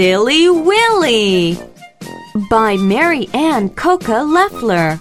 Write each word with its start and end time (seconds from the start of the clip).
Silly 0.00 0.48
Willy 0.48 1.58
by 2.48 2.78
Mary 2.78 3.28
Ann 3.34 3.68
Coca 3.68 4.22
Leffler. 4.22 4.98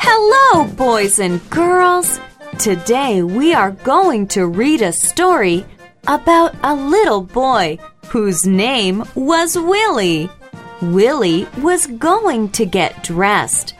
Hello, 0.00 0.64
boys 0.74 1.20
and 1.20 1.48
girls. 1.48 2.18
Today 2.58 3.22
we 3.22 3.54
are 3.54 3.70
going 3.70 4.26
to 4.34 4.48
read 4.48 4.82
a 4.82 4.92
story 4.92 5.64
about 6.08 6.56
a 6.64 6.74
little 6.74 7.22
boy 7.22 7.78
whose 8.08 8.44
name 8.44 9.04
was 9.14 9.56
Willy. 9.56 10.28
Willy 10.80 11.46
was 11.58 11.86
going 11.86 12.48
to 12.50 12.66
get 12.66 13.04
dressed. 13.04 13.74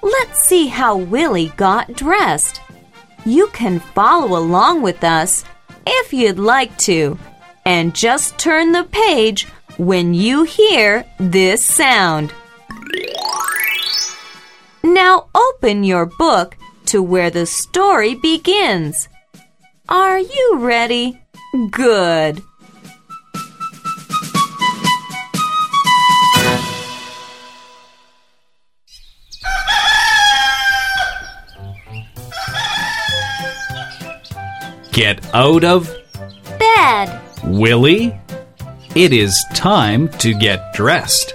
Let's 0.00 0.42
see 0.44 0.68
how 0.68 0.96
Willy 0.96 1.52
got 1.58 1.92
dressed. 1.92 2.62
You 3.24 3.48
can 3.48 3.80
follow 3.80 4.38
along 4.38 4.82
with 4.82 5.04
us 5.04 5.44
if 5.86 6.12
you'd 6.12 6.38
like 6.38 6.76
to, 6.78 7.18
and 7.64 7.94
just 7.94 8.38
turn 8.38 8.72
the 8.72 8.84
page 8.84 9.46
when 9.76 10.14
you 10.14 10.44
hear 10.44 11.04
this 11.18 11.64
sound. 11.64 12.32
Now 14.82 15.28
open 15.34 15.84
your 15.84 16.06
book 16.06 16.56
to 16.86 17.02
where 17.02 17.30
the 17.30 17.46
story 17.46 18.14
begins. 18.14 19.08
Are 19.88 20.18
you 20.18 20.56
ready? 20.58 21.20
Good. 21.70 22.42
Get 34.98 35.32
out 35.32 35.62
of 35.62 35.88
Bed. 36.58 37.20
Willy. 37.44 38.20
It 38.96 39.12
is 39.12 39.32
time 39.54 40.08
to 40.18 40.34
get 40.34 40.74
dressed. 40.74 41.34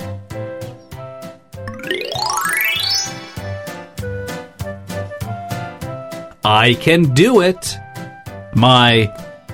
I 6.44 6.76
can 6.82 7.14
do 7.14 7.40
it. 7.40 7.78
My 8.54 9.08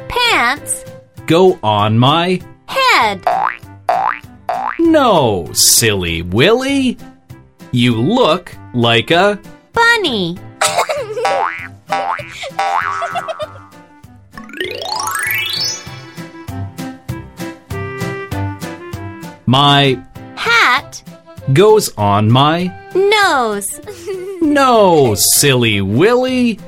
Pants. 0.07 0.85
go 1.27 1.59
on 1.61 1.99
my 1.99 2.41
Head. 2.65 3.23
no, 4.79 5.53
silly 5.53 6.23
Willy. 6.23 6.97
You 7.71 8.01
look 8.01 8.57
like 8.73 9.11
a 9.11 9.39
Bunny. 9.71 10.35
my 19.49 19.99
Hat. 20.35 21.01
goes 21.53 21.91
on 21.97 22.29
my 22.29 22.71
Nose. 22.93 23.81
no, 24.41 25.15
silly 25.15 25.81
Willy. 25.81 26.59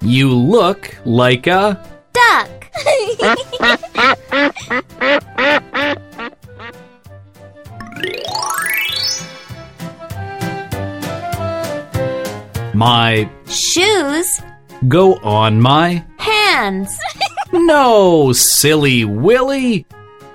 You 0.00 0.32
look 0.32 0.96
like 1.04 1.48
a 1.48 1.84
Duck. 2.12 2.68
my 12.74 13.28
Shoes. 13.48 14.40
go 14.86 15.16
on 15.16 15.60
my 15.60 16.04
Hands. 16.18 16.96
no, 17.52 18.32
silly 18.32 19.04
Willy. 19.04 19.84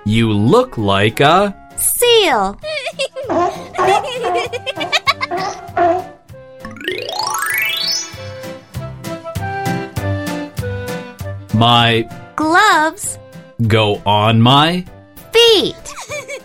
You 0.04 0.30
look 0.30 0.76
like 0.76 1.20
a 1.20 1.56
Seal. 1.98 2.58
my 11.54 12.08
Gloves. 12.36 13.18
go 13.66 14.02
on 14.04 14.40
my 14.40 14.84
Feet. 15.32 15.76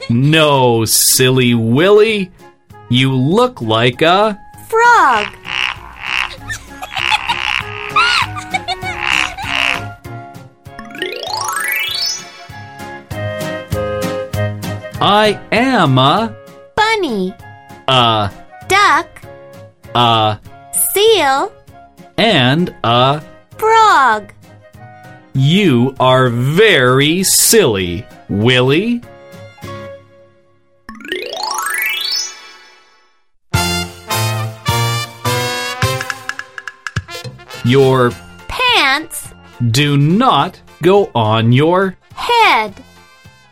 no, 0.09 0.85
silly 0.85 1.53
Willy. 1.53 2.31
You 2.89 3.13
look 3.15 3.61
like 3.61 4.01
a 4.01 4.39
Frog. 4.69 5.40
I 15.03 15.41
am 15.51 15.97
a 15.97 16.35
Bunny. 16.75 17.33
a 17.87 18.31
Duck. 18.67 19.09
a 19.95 20.39
Seal. 20.93 21.51
and 22.19 22.75
a 22.83 23.23
Frog. 23.57 24.31
You 25.33 25.95
are 25.99 26.29
very 26.29 27.23
silly, 27.23 28.05
Willy. 28.29 29.01
Your 37.63 38.11
Pants. 38.47 39.33
do 39.71 39.97
not 39.97 40.61
go 40.81 41.09
on 41.13 41.51
your 41.51 41.97
Head. 42.13 42.83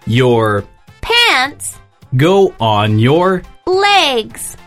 your 0.06 0.64
Pants. 1.30 1.78
go 2.18 2.56
on 2.60 2.98
your 2.98 3.44
Legs. 3.68 4.58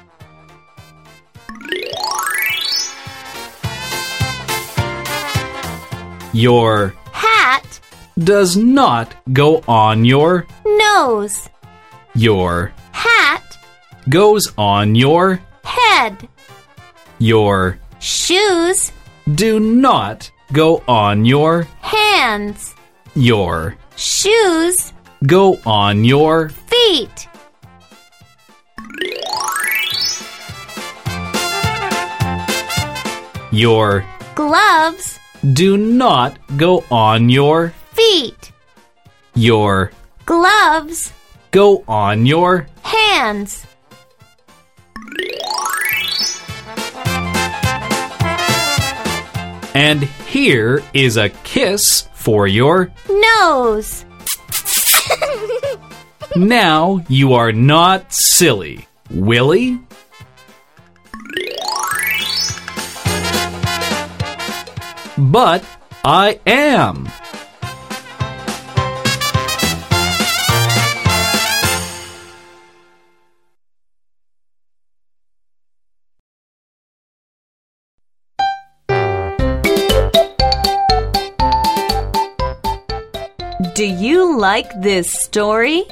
your 6.33 6.95
Hat. 7.13 7.81
does 8.19 8.57
not 8.57 9.15
go 9.33 9.63
on 9.67 10.05
your 10.05 10.47
Nose. 10.65 11.49
your 12.15 12.73
Hat. 12.93 13.59
goes 14.09 14.53
on 14.57 14.95
your 14.95 15.41
Head. 15.65 16.29
your 17.19 17.79
Shoes. 17.99 18.93
do 19.35 19.59
not 19.59 20.31
go 20.53 20.83
on 20.87 21.25
your 21.25 21.67
Hands. 21.81 22.75
your 23.17 23.77
Shoes. 23.97 24.92
Go 25.27 25.59
on 25.65 26.05
your 26.05 26.49
Feet. 26.49 27.29
your 33.51 34.05
Gloves. 34.35 35.19
do 35.53 35.77
not 35.77 36.39
go 36.57 36.85
on 36.91 37.29
your 37.29 37.71
Feet. 37.93 38.53
your 39.35 39.93
Gloves. 40.25 41.13
go 41.51 41.85
on 41.87 42.27
your 42.27 42.67
Hands. 42.83 43.67
and 49.75 50.03
here 50.03 50.83
is 50.93 51.17
a 51.17 51.31
kiss 51.31 52.09
for 52.15 52.47
your 52.47 52.93
Nose. 53.09 54.05
now 56.37 57.05
you 57.09 57.35
are 57.35 57.53
not 57.53 58.13
silly. 58.13 58.87
Willy 59.11 59.79
but 65.19 65.65
i 66.05 66.39
am. 66.47 67.09
Do 83.75 83.87
you 83.87 84.39
like 84.39 84.69
this 84.83 85.11
story? 85.11 85.85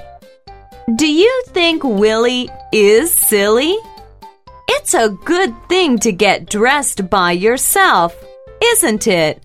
Do 0.97 1.07
you 1.07 1.43
think 1.49 1.85
Willy 1.85 2.49
is 2.73 3.13
silly? 3.13 3.77
It's 4.67 4.95
a 4.95 5.11
good 5.11 5.55
thing 5.69 5.99
to 5.99 6.11
get 6.11 6.49
dressed 6.49 7.09
by 7.09 7.33
yourself, 7.33 8.17
isn't 8.65 9.07
it? 9.07 9.43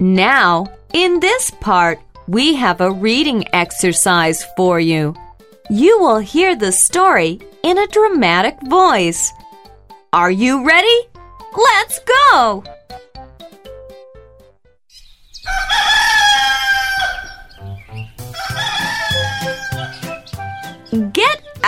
Now, 0.00 0.66
in 0.92 1.20
this 1.20 1.50
part, 1.60 2.00
we 2.26 2.54
have 2.54 2.80
a 2.80 2.90
reading 2.90 3.44
exercise 3.54 4.44
for 4.56 4.80
you. 4.80 5.14
You 5.70 6.00
will 6.00 6.18
hear 6.18 6.56
the 6.56 6.72
story 6.72 7.40
in 7.62 7.78
a 7.78 7.86
dramatic 7.86 8.56
voice. 8.62 9.32
Are 10.12 10.30
you 10.30 10.66
ready? 10.66 11.08
Let's 11.56 12.00
go! 12.00 12.64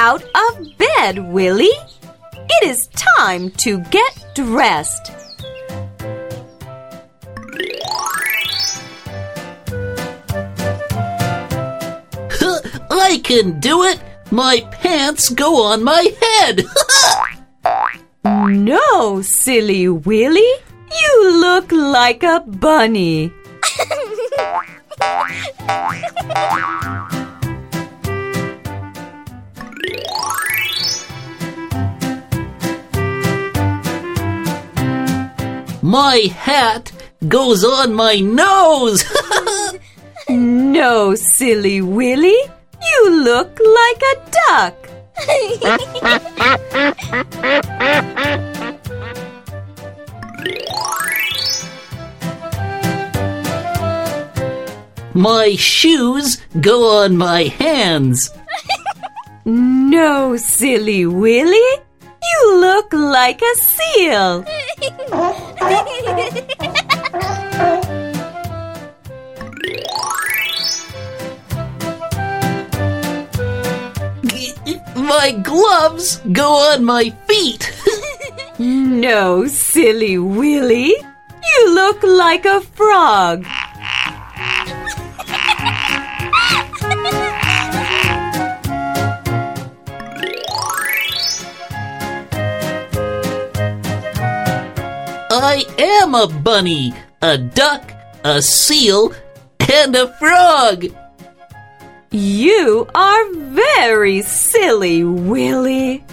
Out 0.03 0.23
of 0.23 0.79
bed, 0.79 1.19
Willy. 1.31 1.69
It 2.33 2.67
is 2.67 2.87
time 2.97 3.51
to 3.59 3.81
get 3.91 4.25
dressed. 4.35 5.11
I 12.91 13.21
can 13.23 13.61
do 13.61 13.83
it! 13.83 14.01
My 14.31 14.67
pants 14.73 15.29
go 15.29 15.63
on 15.63 15.85
my 15.85 16.11
head! 16.23 16.65
No, 18.51 19.23
silly 19.23 19.89
Willy. 19.89 20.53
You 21.01 21.41
look 21.41 21.73
like 21.73 22.23
a 22.23 22.41
bunny. 22.41 23.33
my 35.91 36.19
hat 36.37 36.93
goes 37.27 37.65
on 37.65 37.95
my 37.95 38.21
nose! 38.21 39.03
No, 40.29 41.15
silly 41.17 41.81
Willy. 41.83 42.39
You 42.89 43.11
look 43.25 43.59
like 43.79 44.03
a 44.13 44.15
duck. 44.47 44.77
my 55.15 55.57
shoes 55.57 56.39
go 56.61 57.03
on 57.03 57.17
my 57.17 57.45
hands! 57.45 58.31
No, 59.45 60.37
silly 60.37 61.07
Willy. 61.07 61.69
You 62.41 62.61
look 62.61 62.93
like 62.93 63.43
a 63.43 63.55
seal. 63.57 64.45
My 74.97 75.33
gloves 75.43 76.21
go 76.33 76.55
on 76.73 76.85
my 76.85 77.11
feet! 77.27 77.71
No, 78.59 79.47
silly 79.47 80.17
Willy. 80.19 80.95
You 80.97 81.75
look 81.75 82.03
like 82.03 82.47
a 82.47 82.61
frog. 82.61 83.45
I 95.43 95.65
am 95.79 96.15
a 96.15 96.27
bunny, 96.27 96.93
a 97.23 97.39
duck, 97.39 97.91
a 98.25 98.43
seal, 98.43 99.15
and 99.73 99.97
a 99.97 100.13
frog! 100.19 100.85
You 102.11 102.87
are 102.95 103.33
very 103.33 104.21
silly, 104.21 105.03
Willy. 105.03 106.05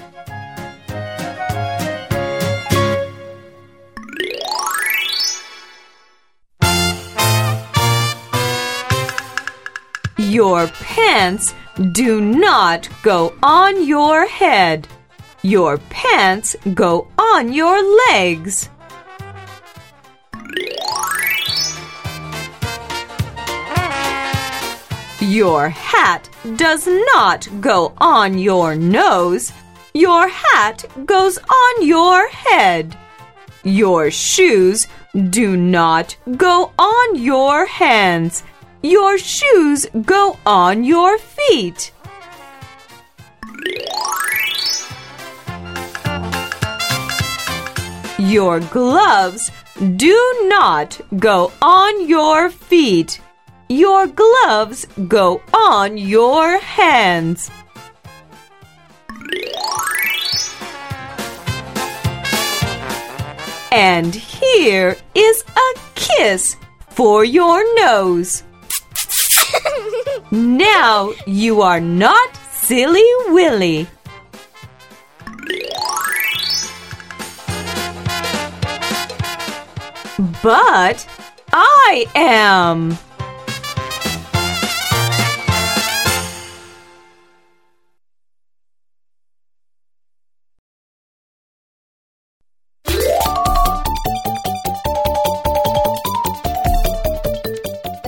Your 10.17 10.67
pants 10.67 11.53
do 11.91 12.21
not 12.21 12.87
go 13.03 13.33
on 13.43 13.85
your 13.85 14.25
head. 14.25 14.87
Your 15.41 15.79
pants 15.89 16.55
go 16.73 17.09
on 17.17 17.51
your 17.51 17.83
legs. 18.07 18.69
Your 25.19 25.69
hat 25.69 26.29
does 26.55 26.87
not 26.87 27.47
go 27.59 27.93
on 27.97 28.37
your 28.37 28.75
nose. 28.75 29.51
Your 29.93 30.27
hat 30.27 30.85
goes 31.05 31.37
on 31.37 31.85
your 31.85 32.29
head. 32.29 32.95
Your 33.63 34.11
shoes 34.11 34.87
do 35.29 35.57
not 35.57 36.15
go 36.37 36.71
on 36.79 37.15
your 37.15 37.65
hands. 37.65 38.43
Your 38.83 39.17
shoes 39.17 39.87
go 40.05 40.37
on 40.45 40.83
your 40.83 41.17
feet. 41.17 41.91
Your 48.19 48.59
gloves 48.59 49.51
do 49.77 50.45
not 50.45 50.99
go 51.17 51.51
on 51.61 52.07
your 52.07 52.49
feet. 52.49 53.21
Your 53.69 54.07
gloves 54.07 54.87
go 55.07 55.41
on 55.53 55.97
your 55.97 56.57
hands. 56.57 57.51
And 63.71 64.15
here 64.15 64.97
is 65.13 65.43
a 65.55 65.79
kiss 65.93 66.55
for 66.89 67.23
your 67.23 67.61
nose. 67.75 68.43
now 70.31 71.11
you 71.27 71.61
are 71.61 71.79
not 71.79 72.35
silly 72.51 73.07
Willy. 73.27 73.87
But 80.47 81.05
I 81.51 82.05
am. 82.15 82.97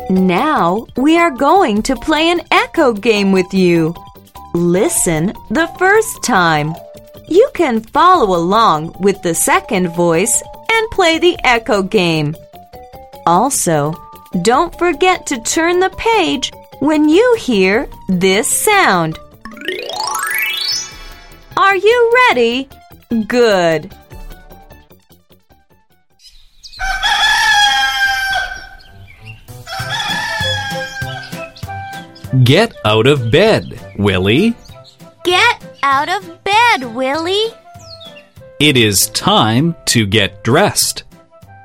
Now 0.10 0.88
we 0.96 1.18
are 1.18 1.30
going 1.32 1.82
to 1.82 1.98
play 1.98 2.30
an 2.30 2.40
echo 2.52 2.94
game 2.94 3.34
with 3.34 3.54
you. 3.54 3.94
Listen 4.54 5.34
the 5.50 5.68
first 5.78 6.24
time. 6.24 6.74
You 7.28 7.50
can 7.54 7.82
follow 7.82 8.34
along 8.38 8.96
with 9.02 9.22
the 9.24 9.36
second 9.36 9.90
voice 9.90 10.42
and 10.72 10.92
play 10.92 11.20
the 11.20 11.38
echo 11.44 11.82
game. 11.82 12.36
Also, 13.26 13.94
don't 14.42 14.78
forget 14.78 15.26
to 15.28 15.42
turn 15.42 15.80
the 15.80 15.90
page 15.92 16.52
when 16.80 17.10
you 17.10 17.36
hear 17.40 17.88
this 18.08 18.48
sound. 18.48 19.18
Are 21.58 21.76
you 21.76 22.12
ready? 22.30 22.70
Good. 23.28 23.94
Get 32.44 32.74
out 32.86 33.08
of 33.08 33.32
bed, 33.32 33.80
Willy. 33.98 34.56
Get 35.24 35.66
out 35.84 36.10
of 36.10 36.44
bed, 36.44 36.96
Willy. 36.96 37.48
It 38.60 38.76
is 38.76 39.08
time 39.12 39.74
to 39.86 40.06
get 40.06 40.44
dressed. 40.44 41.06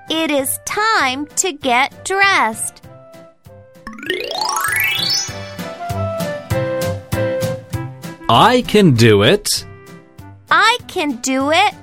It 0.08 0.30
is 0.30 0.60
time 0.64 1.26
to 1.42 1.52
get 1.52 2.04
dressed. 2.04 2.86
I 8.28 8.62
can 8.68 8.94
do 8.94 9.24
it. 9.24 9.66
I 10.52 10.78
can 10.86 11.16
do 11.16 11.50
it. 11.50 11.74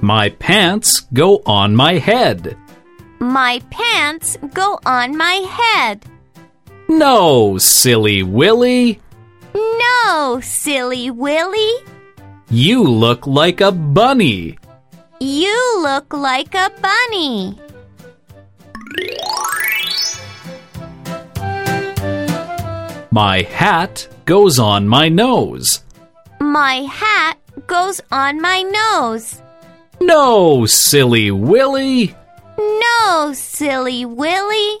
My 0.00 0.30
pants 0.30 1.00
go 1.12 1.42
on 1.44 1.76
my 1.76 1.98
head. 1.98 2.56
My 3.18 3.60
pants 3.68 4.38
go 4.54 4.80
on 4.86 5.18
my 5.18 5.34
head. 5.34 6.02
No, 6.88 7.58
silly 7.58 8.22
Willy. 8.22 9.02
No, 9.54 10.40
silly 10.42 11.10
Willy. 11.10 11.93
You 12.50 12.82
look 12.82 13.26
like 13.26 13.60
a 13.60 13.72
bunny. 13.72 14.58
You 15.20 15.80
look 15.82 16.12
like 16.12 16.54
a 16.54 16.70
bunny. 16.80 17.58
My 23.10 23.42
hat 23.42 24.08
goes 24.24 24.58
on 24.58 24.88
my 24.88 25.08
nose. 25.08 25.82
My 26.40 26.82
hat 26.82 27.38
goes 27.66 28.00
on 28.10 28.40
my 28.40 28.62
nose. 28.62 29.40
No, 30.00 30.66
silly 30.66 31.30
Willy. 31.30 32.14
No, 32.58 33.32
silly 33.34 34.04
Willy. 34.04 34.78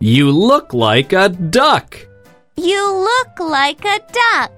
You 0.00 0.30
look 0.30 0.74
like 0.74 1.12
a 1.12 1.28
duck. 1.28 2.06
You 2.56 2.92
look 2.92 3.38
like 3.38 3.84
a 3.84 4.00
duck. 4.12 4.52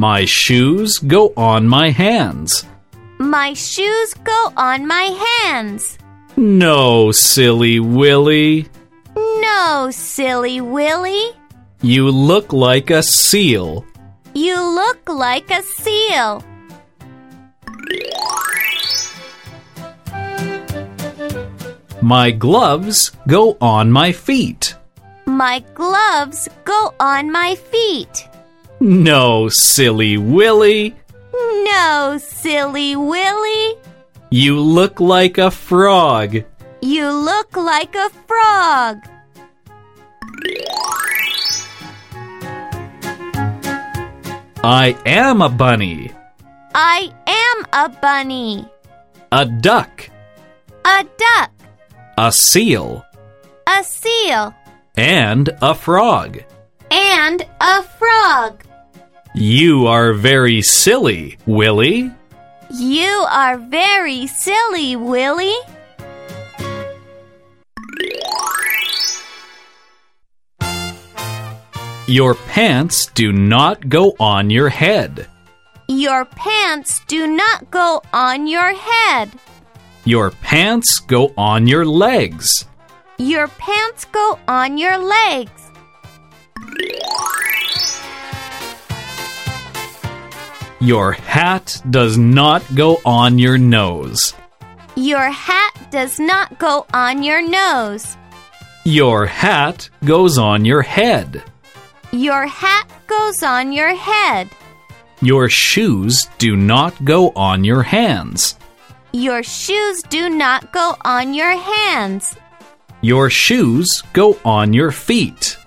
My 0.00 0.24
shoes 0.24 0.98
go 0.98 1.34
on 1.36 1.68
my 1.68 1.90
hands. 1.90 2.64
My 3.18 3.52
shoes 3.52 4.14
go 4.24 4.50
on 4.56 4.86
my 4.86 5.12
hands. 5.26 5.98
No, 6.38 7.12
silly 7.12 7.80
Willy. 7.80 8.66
No, 9.14 9.90
silly 9.92 10.62
Willy. 10.62 11.32
You 11.82 12.08
look 12.08 12.54
like 12.54 12.88
a 12.88 13.02
seal. 13.02 13.84
You 14.32 14.56
look 14.56 15.06
like 15.06 15.50
a 15.50 15.62
seal. 15.62 16.42
My 22.00 22.30
gloves 22.30 23.12
go 23.28 23.58
on 23.60 23.92
my 23.92 24.12
feet. 24.12 24.74
My 25.26 25.62
gloves 25.74 26.48
go 26.64 26.94
on 26.98 27.30
my 27.30 27.54
feet. 27.54 28.29
No, 28.82 29.50
silly 29.50 30.16
Willy. 30.16 30.96
No, 31.34 32.18
silly 32.18 32.96
Willy. 32.96 33.74
You 34.30 34.58
look 34.58 35.00
like 35.00 35.36
a 35.36 35.50
frog. 35.50 36.42
You 36.80 37.10
look 37.10 37.56
like 37.58 37.94
a 37.94 38.08
frog. 38.26 38.96
I 44.64 44.96
am 45.04 45.42
a 45.42 45.50
bunny. 45.50 46.10
I 46.74 47.12
am 47.26 47.66
a 47.72 47.88
bunny. 48.00 48.66
A 49.30 49.44
duck. 49.44 50.08
A 50.86 51.04
duck. 51.18 51.50
A 52.16 52.32
seal. 52.32 53.04
A 53.66 53.84
seal. 53.84 54.54
And 54.96 55.50
a 55.60 55.74
frog. 55.74 56.42
And 56.90 57.46
a 57.60 57.82
frog. 57.82 58.64
You 59.34 59.86
are 59.86 60.12
very 60.12 60.60
silly, 60.60 61.38
Willy. 61.46 62.10
You 62.72 63.26
are 63.30 63.58
very 63.58 64.26
silly, 64.26 64.96
Willy. 64.96 65.54
Your 72.08 72.34
pants 72.34 73.06
do 73.14 73.30
not 73.32 73.88
go 73.88 74.16
on 74.18 74.50
your 74.50 74.68
head. 74.68 75.28
Your 75.86 76.24
pants 76.24 77.00
do 77.06 77.28
not 77.28 77.70
go 77.70 78.02
on 78.12 78.48
your 78.48 78.74
head. 78.74 79.30
Your 80.04 80.32
pants 80.32 80.98
go 80.98 81.32
on 81.36 81.68
your 81.68 81.86
legs. 81.86 82.64
Your 83.18 83.46
pants 83.46 84.06
go 84.06 84.40
on 84.48 84.76
your 84.76 84.98
legs. 84.98 85.70
Your 90.82 91.12
hat 91.12 91.82
does 91.90 92.16
not 92.16 92.62
go 92.74 93.02
on 93.04 93.38
your 93.38 93.58
nose. 93.58 94.32
Your 94.96 95.30
hat 95.30 95.74
does 95.90 96.18
not 96.18 96.58
go 96.58 96.86
on 96.94 97.22
your 97.22 97.46
nose. 97.46 98.16
Your 98.84 99.26
hat 99.26 99.90
goes 100.06 100.38
on 100.38 100.64
your 100.64 100.80
head. 100.80 101.42
Your 102.12 102.46
hat 102.46 102.88
goes 103.06 103.42
on 103.42 103.72
your 103.72 103.94
head. 103.94 104.48
Your 105.20 105.50
shoes 105.50 106.26
do 106.38 106.56
not 106.56 107.04
go 107.04 107.30
on 107.36 107.62
your 107.62 107.82
hands. 107.82 108.56
Your 109.12 109.42
shoes 109.42 110.02
do 110.04 110.30
not 110.30 110.72
go 110.72 110.96
on 111.04 111.34
your 111.34 111.58
hands. 111.58 112.36
Your 113.02 113.28
shoes 113.28 114.02
go 114.14 114.38
on 114.46 114.72
your 114.72 114.92
feet. 114.92 115.58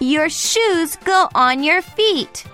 Your 0.00 0.30
shoes 0.30 0.96
go 1.04 1.28
on 1.34 1.62
your 1.62 1.82
feet. 1.82 2.46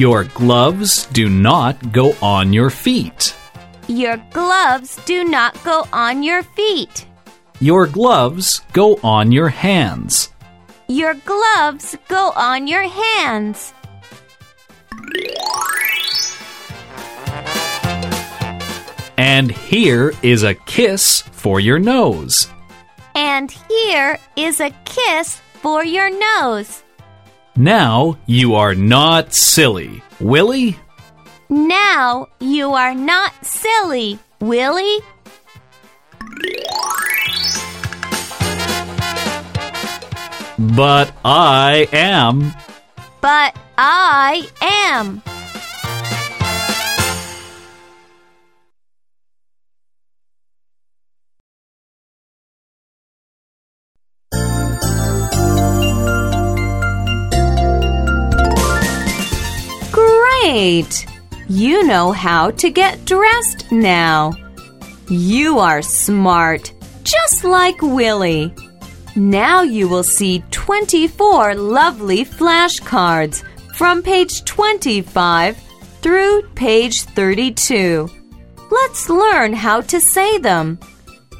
Your 0.00 0.24
gloves 0.24 1.04
do 1.12 1.28
not 1.28 1.92
go 1.92 2.16
on 2.22 2.54
your 2.54 2.70
feet. 2.70 3.36
Your 3.86 4.16
gloves 4.32 4.96
do 5.04 5.24
not 5.24 5.62
go 5.62 5.86
on 5.92 6.22
your 6.22 6.42
feet. 6.42 7.04
Your 7.60 7.86
gloves 7.86 8.62
go 8.72 8.98
on 9.02 9.30
your 9.30 9.50
hands. 9.50 10.32
Your 10.88 11.12
gloves 11.26 11.98
go 12.08 12.32
on 12.34 12.66
your 12.66 12.88
hands. 12.88 13.74
And 19.18 19.50
here 19.50 20.14
is 20.22 20.44
a 20.44 20.54
kiss 20.54 21.20
for 21.20 21.60
your 21.60 21.78
nose. 21.78 22.48
And 23.14 23.50
here 23.50 24.18
is 24.34 24.62
a 24.62 24.70
kiss 24.86 25.42
for 25.60 25.84
your 25.84 26.08
nose. 26.08 26.84
Now 27.60 28.16
you 28.24 28.54
are 28.54 28.74
not 28.74 29.34
silly, 29.34 30.02
Willy. 30.18 30.78
Now 31.50 32.28
you 32.40 32.72
are 32.72 32.94
not 32.94 33.34
silly, 33.44 34.18
Willy. 34.40 35.00
But 40.58 41.12
I 41.22 41.86
am. 41.92 42.54
But 43.20 43.54
I 43.76 44.48
am. 44.62 45.22
Great! 60.50 61.06
You 61.48 61.86
know 61.86 62.10
how 62.10 62.50
to 62.50 62.70
get 62.70 63.04
dressed 63.04 63.70
now. 63.70 64.32
You 65.08 65.60
are 65.60 65.80
smart, 65.80 66.72
just 67.04 67.44
like 67.44 67.80
Willy. 67.80 68.52
Now 69.14 69.62
you 69.62 69.86
will 69.88 70.02
see 70.02 70.42
24 70.50 71.54
lovely 71.54 72.24
flashcards 72.24 73.44
from 73.76 74.02
page 74.02 74.44
25 74.44 75.56
through 76.02 76.42
page 76.56 77.02
32. 77.02 78.08
Let's 78.72 79.08
learn 79.08 79.52
how 79.52 79.82
to 79.82 80.00
say 80.00 80.38
them. 80.38 80.80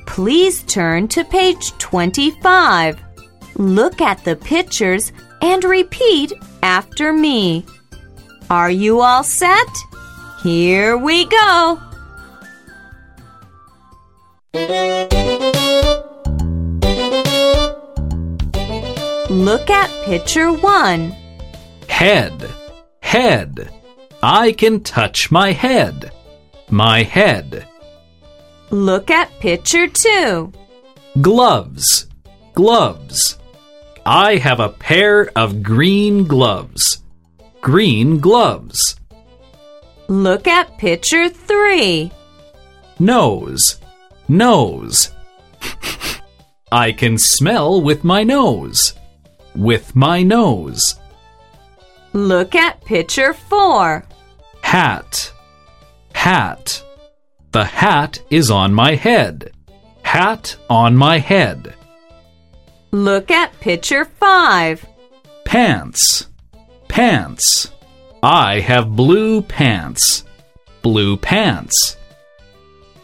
Please 0.07 0.63
turn 0.63 1.09
to 1.09 1.25
page 1.25 1.73
25. 1.79 3.01
Look 3.57 4.01
at 4.01 4.23
the 4.23 4.37
pictures 4.37 5.11
and 5.43 5.65
repeat 5.65 6.33
after 6.63 7.13
me. 7.13 7.67
Are 8.51 8.71
you 8.71 9.01
all 9.01 9.23
set? 9.23 9.69
Here 10.43 10.97
we 10.97 11.25
go. 11.27 11.81
Look 19.31 19.71
at 19.71 19.89
picture 20.05 20.51
one. 20.51 21.15
Head. 21.87 22.45
Head. 23.01 23.71
I 24.21 24.51
can 24.51 24.83
touch 24.83 25.31
my 25.31 25.53
head. 25.53 26.11
My 26.71 27.05
head. 27.05 27.69
Look 28.71 29.13
at 29.13 29.31
picture 29.39 29.87
two. 29.87 30.53
Gloves. 31.21 32.09
Gloves. 32.55 33.39
I 34.05 34.39
have 34.39 34.59
a 34.59 34.71
pair 34.71 35.31
of 35.37 35.63
green 35.63 36.25
gloves. 36.25 37.01
Green 37.61 38.19
gloves. 38.19 38.97
Look 40.09 40.47
at 40.47 40.79
picture 40.79 41.29
three. 41.29 42.11
Nose. 42.99 43.79
Nose. 44.29 45.13
I 46.73 46.93
can 46.93 47.19
smell 47.19 47.83
with 47.83 48.03
my 48.03 48.23
nose. 48.23 48.95
With 49.55 49.95
my 49.95 50.23
nose. 50.23 50.99
Look 52.13 52.55
at 52.55 52.85
picture 52.85 53.35
four. 53.35 54.05
Hat. 54.63 55.31
Hat. 56.15 56.83
The 57.53 57.65
hat 57.65 58.21
is 58.31 58.51
on 58.51 58.73
my 58.73 58.95
head. 58.95 59.53
Hat 60.03 60.57
on 60.71 60.97
my 60.97 61.19
head. 61.19 61.75
Look 62.91 63.31
at 63.31 63.59
picture 63.61 64.07
five. 64.07 64.87
Pants. 65.45 66.30
Pants. 66.91 67.71
I 68.21 68.59
have 68.59 68.97
blue 68.97 69.43
pants. 69.43 70.25
Blue 70.83 71.17
pants. 71.17 71.97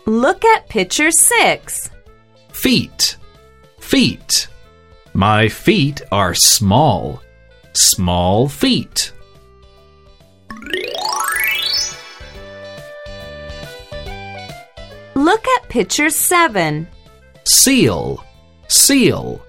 Look 0.06 0.44
at 0.44 0.68
picture 0.68 1.12
six. 1.12 1.88
Feet. 2.50 3.16
Feet. 3.78 4.48
My 5.14 5.48
feet 5.48 6.02
are 6.10 6.34
small. 6.34 7.22
Small 7.74 8.48
feet. 8.48 9.12
Look 15.14 15.46
at 15.46 15.68
picture 15.68 16.10
seven. 16.10 16.88
seal, 17.44 18.24
seal. 18.66 19.40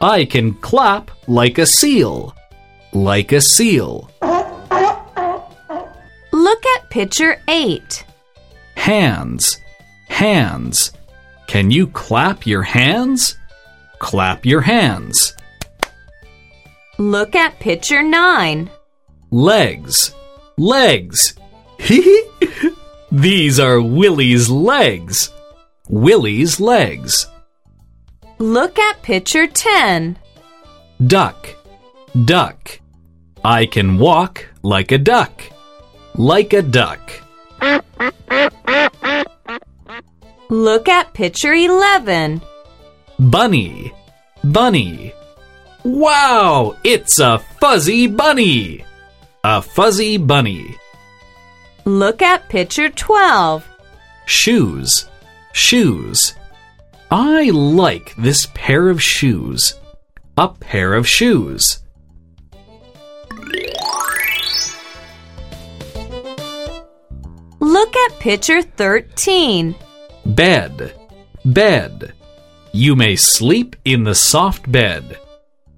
I 0.00 0.24
can 0.24 0.54
clap 0.54 1.10
like 1.26 1.58
a 1.58 1.66
seal, 1.66 2.34
like 2.94 3.32
a 3.32 3.40
seal. 3.40 4.10
Look 6.32 6.66
at 6.66 6.90
picture 6.90 7.40
8. 7.48 8.04
Hands, 8.76 9.58
hands. 10.08 10.92
Can 11.46 11.70
you 11.70 11.86
clap 11.88 12.46
your 12.46 12.62
hands? 12.62 13.36
Clap 13.98 14.46
your 14.46 14.60
hands. 14.60 15.34
Look 16.98 17.34
at 17.34 17.58
picture 17.58 18.02
9. 18.02 18.70
Legs, 19.30 20.14
legs. 20.56 21.34
These 23.12 23.60
are 23.60 23.80
Willy's 23.80 24.48
legs. 24.48 25.30
Willy's 25.88 26.60
legs. 26.60 27.26
Look 28.38 28.78
at 28.78 29.02
picture 29.02 29.46
10. 29.46 30.18
Duck, 31.06 31.48
duck. 32.24 32.80
I 33.46 33.66
can 33.66 33.98
walk 33.98 34.46
like 34.62 34.90
a 34.90 34.96
duck, 34.96 35.42
like 36.14 36.54
a 36.54 36.62
duck. 36.62 37.12
Look 40.48 40.88
at 40.88 41.12
picture 41.12 41.52
11. 41.52 42.40
Bunny, 43.18 43.92
bunny. 44.42 45.12
Wow, 45.84 46.76
it's 46.84 47.18
a 47.18 47.38
fuzzy 47.60 48.06
bunny. 48.06 48.82
A 49.44 49.60
fuzzy 49.60 50.16
bunny. 50.16 50.78
Look 51.84 52.22
at 52.22 52.48
picture 52.48 52.88
12. 52.88 53.62
Shoes, 54.24 55.06
shoes. 55.52 56.34
I 57.10 57.50
like 57.50 58.16
this 58.16 58.48
pair 58.54 58.88
of 58.88 59.02
shoes. 59.02 59.74
A 60.38 60.48
pair 60.48 60.94
of 60.94 61.06
shoes. 61.06 61.83
Look 67.74 67.96
at 67.96 68.20
picture 68.20 68.62
13. 68.62 69.74
Bed, 70.24 70.94
bed. 71.44 72.12
You 72.70 72.94
may 72.94 73.16
sleep 73.16 73.74
in 73.84 74.04
the 74.04 74.14
soft 74.14 74.70
bed. 74.70 75.18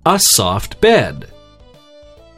A 0.04 0.18
soft 0.18 0.78
bed. 0.82 1.32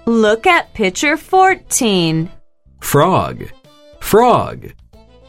Look 0.06 0.46
at 0.46 0.72
picture 0.74 1.16
14. 1.16 2.30
Frog, 2.78 3.50
frog. 3.98 4.70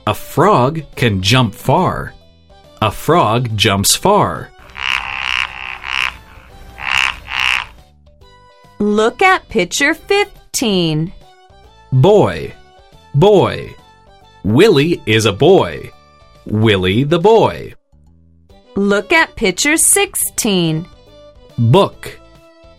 A 0.05 0.13
frog 0.13 0.83
can 0.95 1.23
jump 1.23 1.55
far. 1.55 2.13
A 2.83 2.91
frog 2.91 3.57
jumps 3.57 3.95
far. 3.95 4.51
Look 8.77 9.23
at 9.23 9.49
picture 9.49 9.95
15. 9.95 11.11
Boy, 11.91 12.53
boy. 13.15 13.73
Willy 14.43 15.01
is 15.05 15.25
a 15.25 15.33
boy. 15.33 15.91
Willy 16.45 17.03
the 17.03 17.19
boy. 17.19 17.73
Look 18.75 19.11
at 19.11 19.35
picture 19.35 19.77
16. 19.77 20.85
Book, 21.57 22.19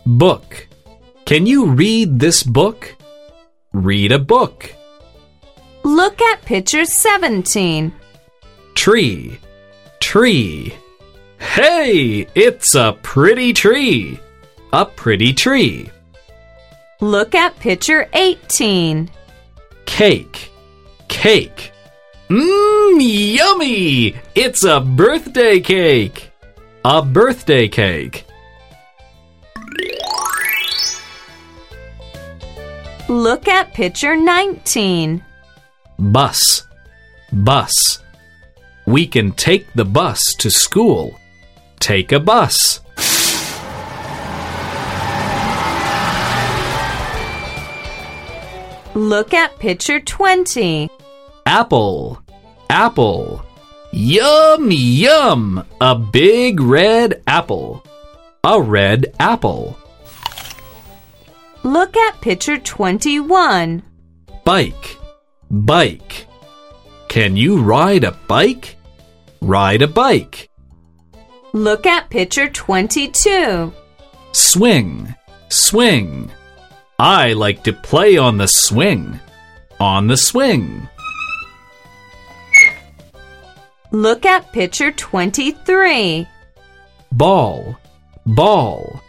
book. 0.05 0.67
Can 1.25 1.45
you 1.45 1.67
read 1.67 2.19
this 2.19 2.43
book? 2.43 2.95
Read 3.73 4.11
a 4.11 4.19
book. 4.19 4.73
Look 5.83 6.21
at 6.21 6.41
picture 6.43 6.85
17. 6.85 7.93
Tree, 8.75 9.39
tree. 9.99 10.73
Hey, 11.39 12.27
it's 12.35 12.75
a 12.75 12.97
pretty 13.01 13.53
tree. 13.53 14.19
A 14.73 14.85
pretty 14.85 15.33
tree. 15.33 15.89
Look 16.99 17.33
at 17.33 17.57
picture 17.59 18.07
18. 18.13 19.09
Cake, 19.85 20.50
cake. 21.11 21.71
Mmm, 22.29 22.97
yummy! 23.37 24.15
It's 24.33 24.63
a 24.63 24.79
birthday 24.79 25.59
cake. 25.59 26.31
A 26.83 27.03
birthday 27.03 27.67
cake. 27.67 28.25
Look 33.07 33.47
at 33.47 33.73
picture 33.73 34.15
19. 34.15 35.23
Bus, 35.99 36.65
bus. 37.33 37.99
We 38.87 39.05
can 39.05 39.33
take 39.33 39.71
the 39.73 39.85
bus 39.85 40.33
to 40.39 40.49
school. 40.49 41.19
Take 41.79 42.13
a 42.13 42.19
bus. 42.19 42.79
Look 48.95 49.33
at 49.33 49.57
picture 49.59 49.99
20. 49.99 50.89
Apple, 51.45 52.21
apple. 52.69 53.45
Yum, 53.91 54.69
yum! 54.71 55.65
A 55.81 55.95
big 55.95 56.61
red 56.61 57.21
apple. 57.27 57.83
A 58.43 58.61
red 58.61 59.13
apple. 59.19 59.77
Look 61.63 61.95
at 61.97 62.21
picture 62.21 62.57
21. 62.57 63.83
Bike, 64.45 64.97
bike. 65.49 66.25
Can 67.07 67.35
you 67.35 67.61
ride 67.61 68.03
a 68.03 68.13
bike? 68.27 68.77
Ride 69.41 69.81
a 69.81 69.87
bike. 69.87 70.49
Look 71.53 71.85
at 71.85 72.09
picture 72.09 72.49
22. 72.49 73.73
Swing, 74.31 75.13
swing. 75.49 76.31
I 76.97 77.33
like 77.33 77.63
to 77.63 77.73
play 77.73 78.17
on 78.17 78.37
the 78.37 78.47
swing. 78.47 79.19
On 79.79 80.07
the 80.07 80.17
swing. 80.17 80.87
Look 83.91 84.25
at 84.25 84.53
picture 84.53 84.91
23. 84.91 86.25
Ball, 87.11 87.77
ball. 88.25 89.01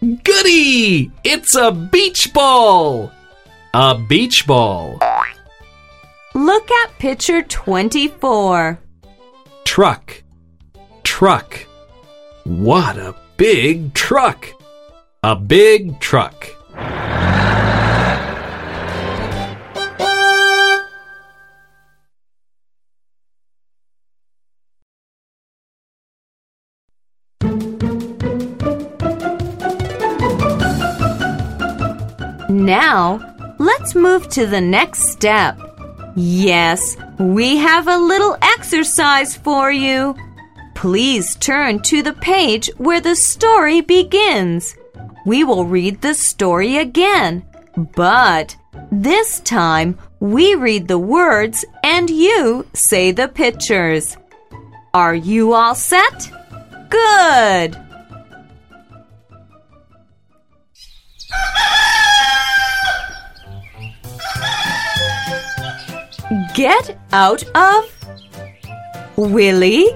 Goody! 0.00 1.10
It's 1.24 1.56
a 1.56 1.72
beach 1.72 2.32
ball! 2.32 3.10
A 3.74 3.98
beach 3.98 4.46
ball. 4.46 5.00
Look 6.36 6.70
at 6.70 6.98
picture 7.00 7.42
24. 7.42 8.78
Truck, 9.64 10.22
truck. 11.02 11.66
What 12.44 12.96
a 12.96 13.16
big 13.36 13.92
truck! 13.94 14.46
A 15.24 15.34
big 15.34 15.98
truck. 15.98 16.48
Now, 32.68 33.54
let's 33.58 33.94
move 33.94 34.28
to 34.28 34.46
the 34.46 34.60
next 34.60 35.08
step. 35.08 35.58
Yes, 36.14 36.98
we 37.18 37.56
have 37.56 37.88
a 37.88 37.96
little 37.96 38.36
exercise 38.42 39.34
for 39.34 39.72
you. 39.72 40.14
Please 40.74 41.34
turn 41.36 41.80
to 41.84 42.02
the 42.02 42.12
page 42.12 42.68
where 42.76 43.00
the 43.00 43.16
story 43.16 43.80
begins. 43.80 44.76
We 45.24 45.44
will 45.44 45.64
read 45.64 46.02
the 46.02 46.12
story 46.12 46.76
again, 46.76 47.42
but 47.96 48.54
this 48.92 49.40
time 49.40 49.98
we 50.20 50.54
read 50.54 50.88
the 50.88 50.98
words 50.98 51.64
and 51.82 52.10
you 52.10 52.66
say 52.74 53.12
the 53.12 53.28
pictures. 53.28 54.18
Are 54.92 55.14
you 55.14 55.54
all 55.54 55.74
set? 55.74 56.30
Good! 56.90 57.78
Get 66.54 66.98
out 67.12 67.42
of 67.54 67.84
Willy. 69.16 69.86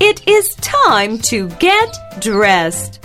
It 0.00 0.26
is 0.26 0.54
time 0.56 1.18
to 1.30 1.48
get 1.60 1.96
dressed. 2.20 2.98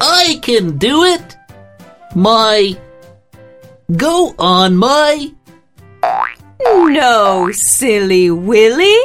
I 0.00 0.38
can 0.42 0.76
do 0.76 1.04
it. 1.04 1.36
My. 2.14 2.76
Go 3.96 4.34
on, 4.38 4.76
my. 4.76 5.32
No, 6.62 7.50
silly 7.52 8.30
Willy. 8.30 8.98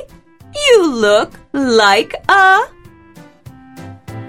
You 0.54 0.88
look 0.94 1.34
like 1.54 2.16
a. 2.28 2.73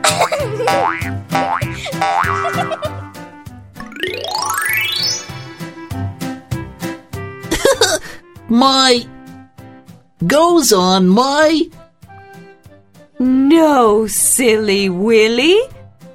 my 8.49 9.07
goes 10.27 10.73
on 10.73 11.09
my 11.09 11.69
No, 13.19 14.07
silly 14.07 14.89
Willy. 14.91 15.59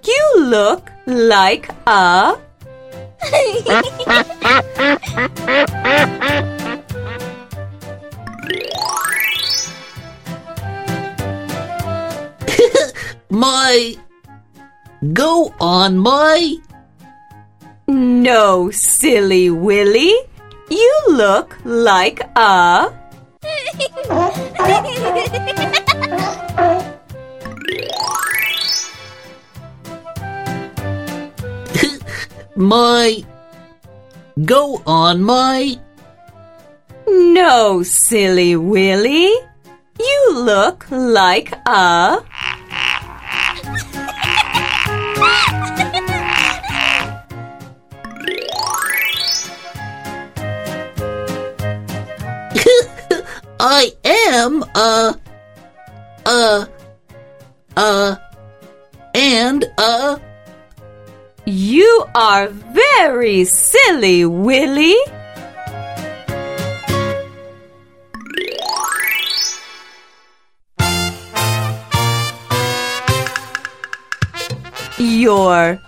You 0.06 0.36
look 0.38 0.92
like 1.08 1.70
a. 1.88 2.38
my 13.30 13.96
go 15.14 15.54
on 15.60 15.98
my 15.98 16.56
No, 17.88 18.72
silly 18.72 19.50
Willy. 19.52 20.14
You 20.70 21.04
look 21.10 21.58
like 21.64 22.22
a. 22.36 22.92
my 32.56 33.24
go 34.46 34.82
on 34.86 35.24
my 35.24 35.80
No, 37.08 37.82
silly 37.84 38.56
Willy. 38.56 39.34
You 40.00 40.32
look 40.34 40.86
like 40.90 41.52
a. 41.68 42.24
I 53.60 53.92
am 54.06 54.64
a 54.74 55.20
a 56.26 56.70
a 57.76 58.18
and 59.14 59.66
a 59.78 60.22
You 61.46 62.06
are 62.16 62.48
very 62.48 63.44
silly, 63.44 64.24
Willy. 64.26 64.96
Your. 74.98 75.82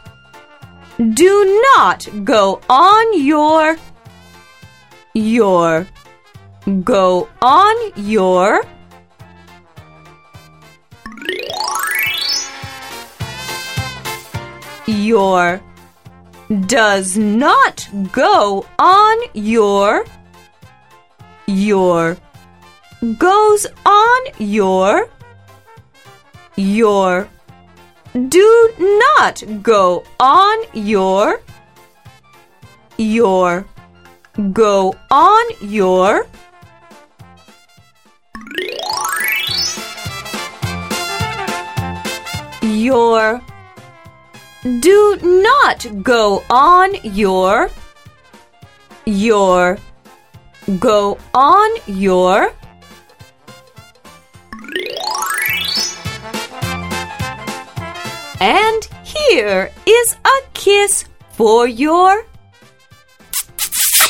Do 1.13 1.61
not 1.77 2.07
go 2.25 2.61
on 2.69 3.23
your. 3.25 3.77
Your. 5.13 5.87
Go 6.83 7.27
on 7.41 7.75
your. 7.95 8.63
Your 14.85 15.61
does 16.67 17.17
not 17.17 17.87
go 18.11 18.65
on 18.77 19.17
your 19.33 20.05
your 21.47 22.17
goes 23.17 23.65
on 23.85 24.21
your 24.37 25.07
your 26.57 27.27
do 28.27 28.73
not 28.79 29.41
go 29.63 30.03
on 30.19 30.57
your 30.73 31.41
your 32.97 33.65
go 34.51 34.93
on 35.09 35.45
your 35.61 36.25
your 42.81 43.41
do 44.79 44.97
not 45.23 45.85
go 46.03 46.43
on 46.49 46.95
your 47.03 47.69
your 49.05 49.77
go 50.79 51.17
on 51.33 51.69
your 51.87 52.53
and 58.39 58.89
here 59.03 59.71
is 59.85 60.15
a 60.25 60.37
kiss 60.53 61.05
for 61.31 61.67
your 61.67 62.25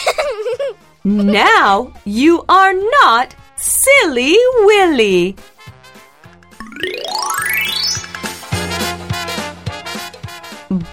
now 1.03 1.93
you 2.05 2.43
are 2.47 2.73
not 2.73 3.36
silly 3.55 4.36
willy 4.69 5.36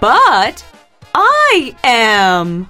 but 0.01 0.65
I 1.15 1.75
am. 1.85 2.69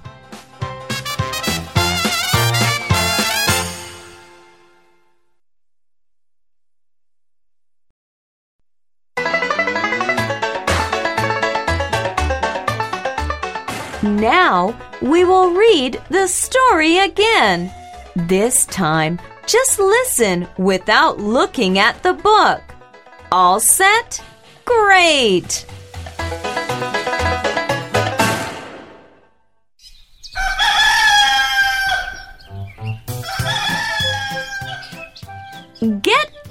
Now 14.01 14.77
we 15.01 15.25
will 15.25 15.51
read 15.53 16.01
the 16.09 16.27
story 16.27 16.99
again. 16.99 17.71
This 18.15 18.65
time, 18.65 19.19
just 19.45 19.79
listen 19.79 20.47
without 20.57 21.19
looking 21.19 21.79
at 21.79 22.01
the 22.03 22.13
book. 22.13 22.61
All 23.31 23.59
set? 23.59 24.23
Great! 24.65 25.65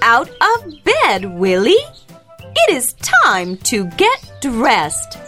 Out 0.03 0.31
of 0.31 0.85
bed, 0.85 1.25
Willy. 1.39 1.77
It 2.41 2.71
is 2.71 2.93
time 2.95 3.57
to 3.59 3.85
get 3.97 4.31
dressed. 4.41 5.19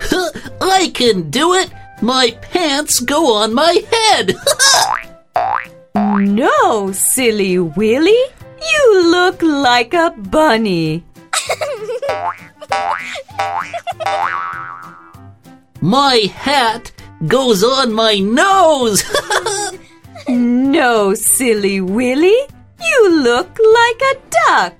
I 0.60 0.90
can 0.94 1.30
do 1.30 1.54
it. 1.54 1.70
My 2.02 2.36
pants 2.42 3.00
go 3.00 3.34
on 3.34 3.54
my 3.54 3.82
head. 3.90 4.36
No, 5.96 6.90
silly 6.92 7.58
Willy. 7.58 8.22
You 8.72 9.10
look 9.10 9.42
like 9.42 9.94
a 9.94 10.10
bunny. 10.10 11.04
my 15.80 16.16
hat 16.34 16.90
goes 17.28 17.62
on 17.62 17.92
my 17.92 18.18
nose. 18.18 19.04
No, 20.28 21.14
silly 21.14 21.80
Willy. 21.80 22.36
You 22.90 23.22
look 23.22 23.58
like 23.80 24.00
a 24.12 24.14
duck. 24.46 24.74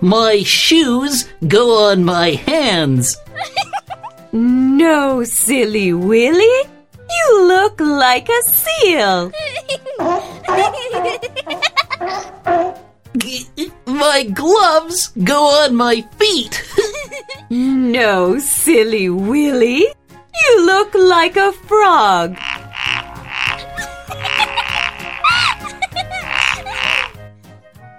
my 0.00 0.42
shoes 0.42 1.28
go 1.48 1.90
on 1.90 2.04
my 2.04 2.30
hands. 2.30 3.16
No, 4.32 5.24
silly 5.24 5.92
Willy. 5.92 6.62
You 7.10 7.46
look 7.48 7.80
like 7.80 8.28
a 8.28 8.42
seal. 8.50 9.32
My 13.86 14.22
gloves 14.22 15.08
go 15.24 15.44
on 15.64 15.74
my 15.74 16.02
feet. 16.18 16.62
No, 17.50 18.38
silly 18.38 19.10
Willy. 19.10 19.88
You 20.42 20.66
look 20.66 20.94
like 20.94 21.36
a 21.36 21.52
frog. 21.52 22.36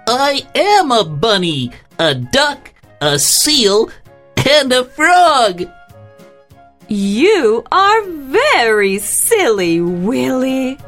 I 0.08 0.46
am 0.54 0.90
a 0.90 1.04
bunny, 1.04 1.70
a 1.98 2.14
duck, 2.14 2.72
a 3.00 3.18
seal, 3.18 3.90
and 4.36 4.72
a 4.72 4.84
frog. 4.84 5.62
You 6.88 7.64
are 7.70 8.02
very 8.06 8.98
silly, 8.98 9.80
Willy. 9.80 10.78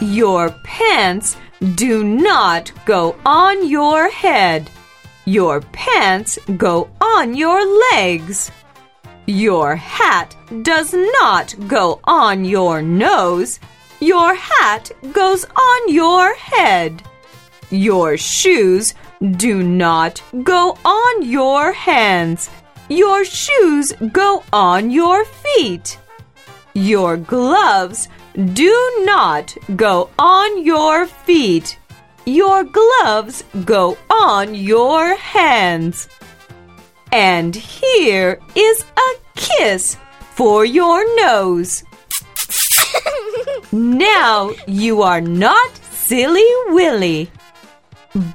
Your 0.00 0.50
pants 0.64 1.36
do 1.74 2.04
not 2.04 2.72
go 2.84 3.16
on 3.26 3.68
your 3.68 4.10
head. 4.10 4.70
Your 5.24 5.60
pants 5.60 6.38
go 6.56 6.88
on 7.00 7.34
your 7.34 7.60
legs. 7.92 8.50
Your 9.26 9.76
hat 9.76 10.34
does 10.62 10.94
not 10.94 11.54
go 11.66 12.00
on 12.04 12.44
your 12.44 12.80
nose. 12.80 13.60
Your 14.00 14.34
hat 14.34 14.90
goes 15.12 15.44
on 15.44 15.92
your 15.92 16.34
head. 16.34 17.02
Your 17.70 18.16
shoes 18.16 18.94
do 19.36 19.62
not 19.62 20.22
go 20.44 20.78
on 20.84 21.22
your 21.22 21.72
hands. 21.72 22.48
Your 22.88 23.24
shoes 23.24 23.92
go 24.12 24.44
on 24.52 24.90
your 24.90 25.24
feet. 25.24 25.98
Your 26.72 27.16
gloves 27.16 28.08
do 28.38 29.02
not 29.04 29.56
go 29.74 30.10
on 30.16 30.64
your 30.64 31.06
feet. 31.06 31.76
Your 32.24 32.62
gloves 32.62 33.42
go 33.64 33.98
on 34.10 34.54
your 34.54 35.16
hands. 35.16 36.08
And 37.10 37.56
here 37.56 38.38
is 38.54 38.84
a 38.96 39.10
kiss 39.34 39.96
for 40.34 40.64
your 40.64 41.02
nose. 41.16 41.82
now 43.72 44.52
you 44.68 45.02
are 45.02 45.20
not 45.20 45.76
silly 45.90 46.48
Willy, 46.68 47.30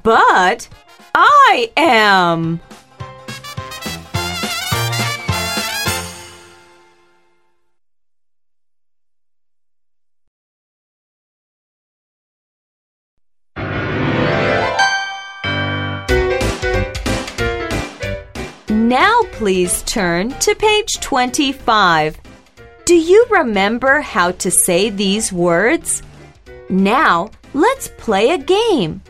but 0.03 0.67
I 1.15 1.71
am. 1.77 2.59
Please 19.43 19.81
turn 19.81 20.29
to 20.39 20.55
page 20.55 21.01
25. 21.01 22.17
Do 22.85 22.95
you 22.95 23.25
remember 23.29 23.99
how 23.99 24.31
to 24.31 24.49
say 24.49 24.89
these 24.89 25.33
words? 25.33 26.01
Now 26.69 27.29
let's 27.53 27.89
play 27.97 28.29
a 28.29 28.37
game. 28.37 29.01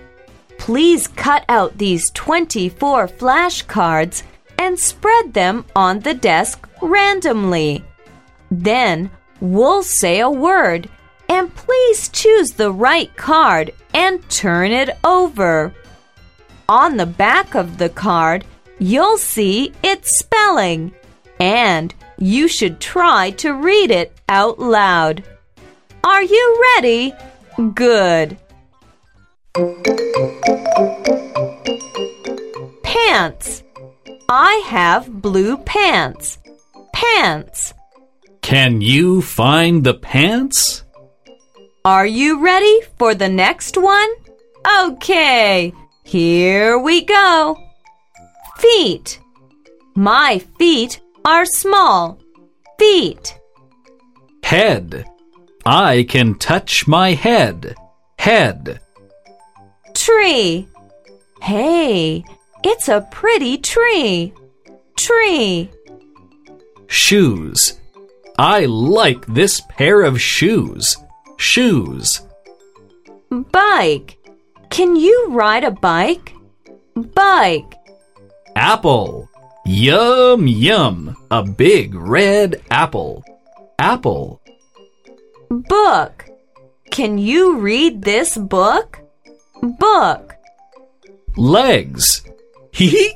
Please 0.58 1.08
cut 1.08 1.46
out 1.50 1.78
these 1.78 2.10
24 2.16 3.10
flashcards 3.10 4.24
and 4.58 4.80
spread 4.80 5.36
them 5.36 5.66
on 5.76 6.00
the 6.00 6.16
desk 6.16 6.68
randomly. 6.82 7.86
Then 8.50 9.12
we'll 9.40 9.84
say 9.84 10.20
a 10.20 10.32
word 10.32 10.90
and 11.30 11.54
please 11.54 12.10
choose 12.10 12.54
the 12.54 12.72
right 12.72 13.16
card 13.16 13.72
and 13.94 14.28
turn 14.32 14.72
it 14.72 14.98
over. 15.04 15.76
On 16.68 16.98
the 16.98 17.06
back 17.06 17.54
of 17.54 17.78
the 17.78 17.90
card, 17.90 18.46
you'll 18.80 19.18
see 19.18 19.72
its 19.84 20.18
spelling 20.18 20.94
and 21.40 21.94
you 22.18 22.48
should 22.48 22.80
try 22.80 23.32
to 23.32 23.54
read 23.54 23.92
it 23.92 24.18
out 24.30 24.60
loud. 24.60 25.24
Are 26.04 26.24
you 26.24 26.64
ready? 26.76 27.14
Good. 27.74 28.38
Pants. 32.84 33.64
I 34.30 34.64
have 34.66 35.22
blue 35.22 35.58
pants. 35.58 36.40
Pants. 36.94 37.74
Can 38.42 38.82
you 38.82 39.22
find 39.22 39.84
the 39.84 39.94
pants? 39.94 40.84
Are 41.86 42.06
you 42.06 42.44
ready 42.44 42.82
for 42.98 43.14
the 43.14 43.30
next 43.30 43.78
one? 43.78 44.10
Okay, 44.82 45.74
here 46.04 46.80
we 46.80 47.04
go. 47.04 47.63
Feet. 48.64 49.20
My 49.94 50.40
feet 50.58 51.02
are 51.26 51.46
small. 51.46 52.18
Feet. 52.80 53.38
Head. 54.42 55.06
I 55.66 56.06
can 56.08 56.36
touch 56.36 56.88
my 56.88 57.12
head. 57.12 57.76
Head. 58.18 58.80
Tree. 59.94 60.66
Hey, 61.42 62.24
it's 62.64 62.88
a 62.88 63.06
pretty 63.12 63.58
tree. 63.58 64.34
Tree. 64.96 65.70
Shoes. 66.88 67.82
I 68.40 68.64
like 68.64 69.26
this 69.26 69.60
pair 69.68 70.04
of 70.04 70.22
shoes. 70.22 70.96
Shoes. 71.36 72.22
Bike. 73.30 74.18
Can 74.70 74.96
you 74.96 75.28
ride 75.32 75.66
a 75.66 75.72
bike? 75.72 76.34
Bike. 76.96 77.76
Apple. 78.56 79.30
Yum, 79.66 80.48
yum. 80.48 81.16
A 81.32 81.44
big 81.44 81.96
red 81.96 82.62
apple. 82.70 83.24
Apple. 83.80 84.42
Book. 85.50 86.26
Can 86.92 87.18
you 87.18 87.58
read 87.58 88.04
this 88.04 88.38
book? 88.38 89.00
Book. 89.62 90.36
Legs. 91.38 92.22
Hee 92.74 92.88
hee. 92.88 93.16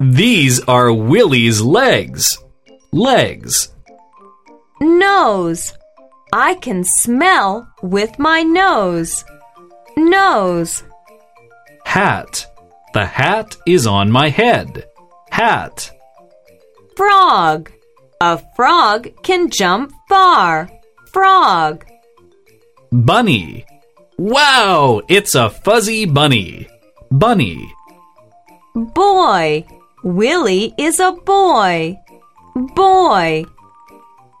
These 0.00 0.60
are 0.64 0.92
Willy's 0.92 1.60
legs. 1.60 2.38
Legs. 2.92 3.72
Nose. 4.80 5.72
I 6.32 6.54
can 6.54 6.82
smell 6.82 7.68
with 7.82 8.18
my 8.18 8.42
nose. 8.42 9.24
Nose. 9.96 10.82
Hat. 11.84 12.46
The 12.94 13.04
hat 13.04 13.56
is 13.66 13.88
on 13.88 14.08
my 14.12 14.28
head. 14.28 14.86
Hat. 15.30 15.90
Frog. 16.96 17.72
A 18.20 18.40
frog 18.54 19.08
can 19.24 19.50
jump 19.50 19.92
far. 20.08 20.70
Frog. 21.12 21.84
Bunny. 22.92 23.66
Wow, 24.16 25.02
it's 25.08 25.34
a 25.34 25.50
fuzzy 25.50 26.04
bunny. 26.06 26.68
Bunny. 27.10 27.68
Boy. 28.76 29.66
Willy 30.04 30.72
is 30.78 31.00
a 31.00 31.10
boy. 31.10 31.98
Boy. 32.54 33.44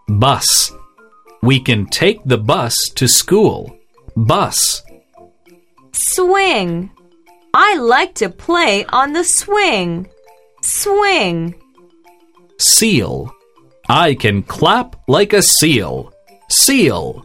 Bus. 0.06 0.70
We 1.42 1.58
can 1.58 1.86
take 1.86 2.22
the 2.24 2.38
bus 2.38 2.76
to 2.94 3.08
school. 3.08 3.76
Bus. 4.14 4.80
Swing. 5.90 6.90
I 7.66 7.76
like 7.76 8.12
to 8.16 8.28
play 8.28 8.84
on 8.84 9.14
the 9.14 9.24
swing. 9.24 10.06
Swing. 10.60 11.54
Seal. 12.58 13.34
I 13.88 14.14
can 14.14 14.42
clap 14.42 14.96
like 15.08 15.32
a 15.32 15.40
seal. 15.40 16.12
Seal. 16.50 17.24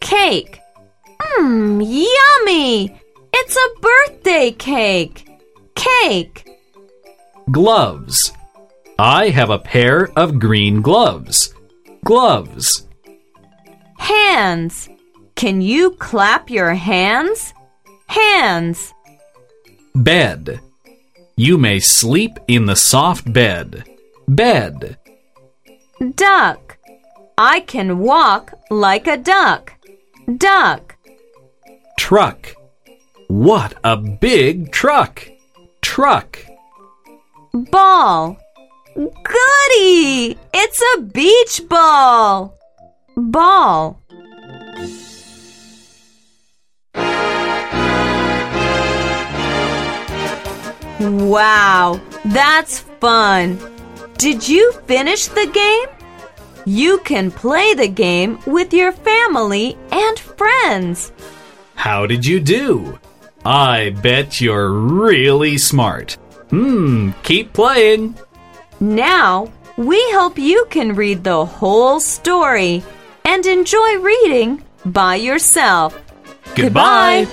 Cake. 0.00 0.60
Mmm, 1.20 1.82
yummy! 1.82 2.96
It's 3.34 3.56
a 3.56 3.80
birthday 3.80 4.52
cake. 4.52 5.28
Cake. 5.74 6.48
Gloves. 7.50 8.32
I 8.96 9.30
have 9.30 9.50
a 9.50 9.58
pair 9.58 10.08
of 10.16 10.38
green 10.38 10.82
gloves. 10.82 11.52
Gloves. 12.04 12.86
Hands. 13.98 14.88
Can 15.34 15.60
you 15.62 15.90
clap 15.96 16.48
your 16.48 16.74
hands? 16.74 17.52
Hands. 18.06 18.94
Bed. 19.94 20.60
You 21.36 21.58
may 21.58 21.80
sleep 21.80 22.38
in 22.48 22.66
the 22.66 22.76
soft 22.76 23.32
bed. 23.32 23.84
Bed. 24.28 24.98
Duck. 26.14 26.78
I 27.38 27.60
can 27.60 27.98
walk 27.98 28.54
like 28.70 29.06
a 29.06 29.16
duck. 29.16 29.72
Duck. 30.36 30.96
Truck. 31.98 32.54
What 33.28 33.72
a 33.82 33.96
big 33.96 34.72
truck! 34.72 35.26
Truck. 35.80 36.38
Ball. 37.54 38.36
Goody! 38.94 40.36
It's 40.52 40.82
a 40.94 41.00
beach 41.00 41.62
ball. 41.66 42.54
Ball. 43.16 44.01
Wow, 51.02 52.00
that's 52.26 52.80
fun. 53.00 53.58
Did 54.18 54.48
you 54.48 54.72
finish 54.86 55.26
the 55.26 55.46
game? 55.52 55.88
You 56.64 56.98
can 56.98 57.32
play 57.32 57.74
the 57.74 57.88
game 57.88 58.38
with 58.46 58.72
your 58.72 58.92
family 58.92 59.76
and 59.90 60.16
friends. 60.16 61.10
How 61.74 62.06
did 62.06 62.24
you 62.24 62.38
do? 62.38 63.00
I 63.44 63.90
bet 63.90 64.40
you're 64.40 64.70
really 64.70 65.58
smart. 65.58 66.12
Hmm, 66.50 67.10
keep 67.24 67.52
playing. 67.52 68.14
Now, 68.78 69.50
we 69.76 70.00
hope 70.12 70.38
you 70.38 70.66
can 70.70 70.94
read 70.94 71.24
the 71.24 71.44
whole 71.44 71.98
story 71.98 72.84
and 73.24 73.44
enjoy 73.44 73.98
reading 73.98 74.62
by 74.84 75.16
yourself. 75.16 75.98
Goodbye. 76.54 77.26